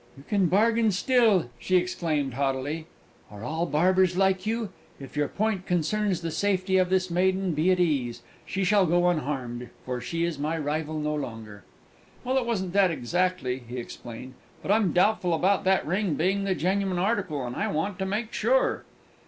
[0.17, 2.87] "You can bargain still!" she exclaimed haughtily.
[3.29, 4.69] "Are all barbers like you?
[4.99, 9.07] If your point concerns the safety of this maiden, be at ease; she shall go
[9.09, 11.65] unharmed, for she is my rival no longer!"
[12.23, 14.33] "Well, it wasn't that exactly," he explained;
[14.63, 18.33] "but I'm doubtful about that ring being the genuine article, and I want to make
[18.33, 18.85] sure."